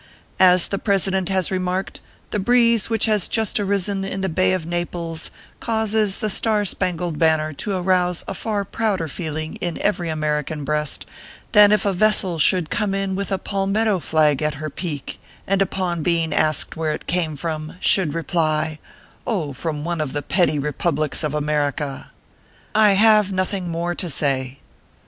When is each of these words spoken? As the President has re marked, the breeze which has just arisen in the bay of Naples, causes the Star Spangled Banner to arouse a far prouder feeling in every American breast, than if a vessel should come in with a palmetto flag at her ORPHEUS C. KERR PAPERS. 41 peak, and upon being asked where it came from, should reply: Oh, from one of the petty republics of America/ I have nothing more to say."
As 0.39 0.69
the 0.69 0.79
President 0.79 1.29
has 1.29 1.51
re 1.51 1.59
marked, 1.59 1.99
the 2.31 2.39
breeze 2.39 2.89
which 2.89 3.05
has 3.05 3.27
just 3.27 3.59
arisen 3.59 4.03
in 4.03 4.21
the 4.21 4.29
bay 4.29 4.51
of 4.51 4.65
Naples, 4.65 5.29
causes 5.59 6.17
the 6.21 6.29
Star 6.31 6.65
Spangled 6.65 7.19
Banner 7.19 7.53
to 7.53 7.75
arouse 7.77 8.23
a 8.27 8.33
far 8.33 8.65
prouder 8.65 9.07
feeling 9.07 9.57
in 9.57 9.79
every 9.79 10.09
American 10.09 10.63
breast, 10.63 11.05
than 11.51 11.71
if 11.71 11.85
a 11.85 11.93
vessel 11.93 12.39
should 12.39 12.71
come 12.71 12.95
in 12.95 13.13
with 13.15 13.31
a 13.31 13.37
palmetto 13.37 13.99
flag 13.99 14.41
at 14.41 14.55
her 14.55 14.69
ORPHEUS 14.71 14.81
C. 14.81 14.97
KERR 14.97 15.03
PAPERS. 15.03 15.17
41 15.45 15.45
peak, 15.45 15.45
and 15.45 15.61
upon 15.61 16.01
being 16.01 16.33
asked 16.33 16.75
where 16.75 16.93
it 16.93 17.05
came 17.05 17.35
from, 17.35 17.75
should 17.79 18.15
reply: 18.15 18.79
Oh, 19.27 19.53
from 19.53 19.83
one 19.85 20.01
of 20.01 20.13
the 20.13 20.23
petty 20.23 20.57
republics 20.57 21.23
of 21.23 21.35
America/ 21.35 22.09
I 22.73 22.93
have 22.93 23.31
nothing 23.31 23.69
more 23.69 23.93
to 23.93 24.09
say." 24.09 24.61